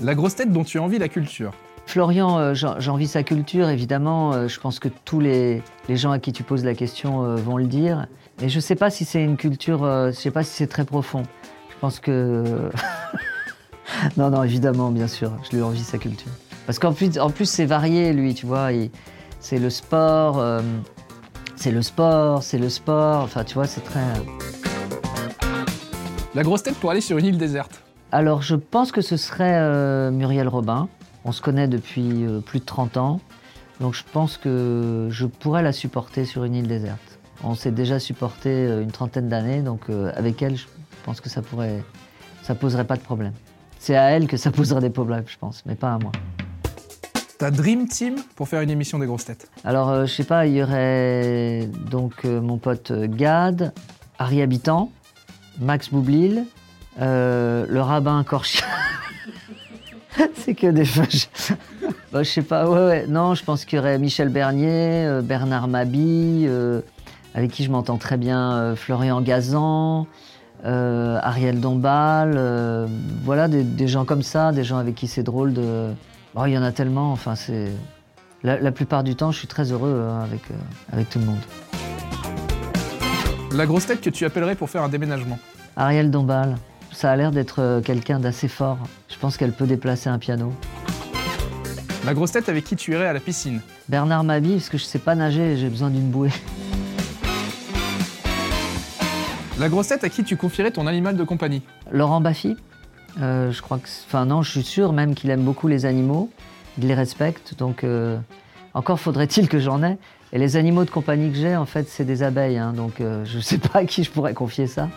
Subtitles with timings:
[0.00, 1.52] La grosse tête dont tu envies la culture.
[1.86, 4.32] Florian, euh, j'en- j'envie sa culture, évidemment.
[4.32, 7.36] euh, je pense que tous les, les gens à qui tu poses la question euh,
[7.36, 8.06] vont le dire.
[8.40, 10.66] Mais je ne sais pas si c'est une culture, euh, je sais pas si c'est
[10.66, 11.22] très profond.
[11.70, 12.70] Je pense que...
[14.16, 16.30] non, non, évidemment, bien sûr, je lui envie sa culture.
[16.66, 18.68] Parce qu'en plus, en plus c'est varié, lui, tu vois.
[19.38, 20.42] C'est le sport,
[21.54, 23.22] c'est le sport, c'est le sport.
[23.22, 24.00] Enfin, tu vois, c'est très...
[26.34, 27.82] La grosse tête pour aller sur une île déserte.
[28.12, 30.88] Alors, je pense que ce serait euh, Muriel Robin.
[31.24, 33.20] On se connaît depuis euh, plus de 30 ans.
[33.80, 37.18] Donc, je pense que je pourrais la supporter sur une île déserte.
[37.42, 40.66] On s'est déjà supporté euh, une trentaine d'années, donc avec elle, je
[41.04, 41.82] pense que ça pourrait,
[42.42, 43.32] ça poserait pas de problème.
[43.78, 46.12] C'est à elle que ça poserait des problèmes, je pense, mais pas à moi.
[47.38, 49.50] Ta dream team pour faire une émission des grosses têtes.
[49.64, 53.74] Alors, je sais pas, il y aurait donc mon pote Gad,
[54.18, 54.90] Harry Habitant,
[55.60, 56.46] Max Boublil,
[57.00, 58.64] euh, le rabbin Corchia.
[60.34, 61.28] C'est que des fâches.
[62.12, 63.06] Bah, je sais pas, ouais, ouais.
[63.08, 66.80] Non, je pense qu'il y aurait Michel Bernier, euh, Bernard Mabi, euh,
[67.34, 70.06] avec qui je m'entends très bien, Florian Gazan,
[70.64, 72.88] Ariel Dombal.
[73.24, 75.92] voilà, des, des gens comme ça, des gens avec qui c'est drôle de.
[76.34, 77.70] Oh, il y en a tellement, enfin, c'est.
[78.42, 80.42] La, la plupart du temps, je suis très heureux hein, avec,
[80.92, 81.40] avec tout le monde.
[83.52, 85.38] La grosse tête que tu appellerais pour faire un déménagement?
[85.76, 86.56] Ariel Dombal,
[86.96, 88.78] ça a l'air d'être euh, quelqu'un d'assez fort.
[89.10, 90.50] Je pense qu'elle peut déplacer un piano.
[92.06, 93.60] La grosse tête avec qui tu irais à la piscine?
[93.90, 96.30] Bernard Mabi, parce que je sais pas nager et j'ai besoin d'une bouée.
[99.58, 101.60] La grosse tête à qui tu confierais ton animal de compagnie?
[101.90, 102.56] Laurent Baffy,
[103.20, 103.88] euh, je crois que.
[104.06, 106.30] Enfin, non, je suis sûr même qu'il aime beaucoup les animaux,
[106.78, 108.16] il les respecte, donc euh,
[108.72, 109.98] encore faudrait-il que j'en ai.
[110.32, 113.22] Et les animaux de compagnie que j'ai, en fait, c'est des abeilles, hein, donc euh,
[113.26, 114.88] je sais pas à qui je pourrais confier ça.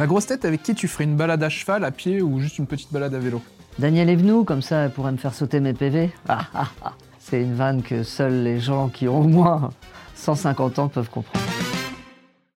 [0.00, 2.56] La grosse tête avec qui tu ferais une balade à cheval, à pied ou juste
[2.56, 3.42] une petite balade à vélo.
[3.78, 6.10] Daniel Evenou, comme ça, elle pourrait me faire sauter mes PV.
[6.26, 6.92] Ah, ah, ah.
[7.18, 9.68] C'est une vanne que seuls les gens qui ont au moins
[10.14, 11.44] 150 ans peuvent comprendre.